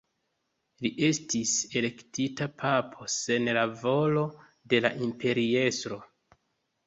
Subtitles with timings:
[0.83, 1.51] Li estis
[1.81, 4.23] elektita papo sen la volo
[4.73, 6.01] de la imperiestro.